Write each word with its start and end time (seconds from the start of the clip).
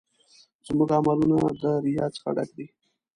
زموږ 0.67 0.89
عملونه 0.97 1.37
د 1.61 1.63
ریا 1.83 2.05
څخه 2.15 2.29
ډک 2.35 2.49
دي. 2.57 2.67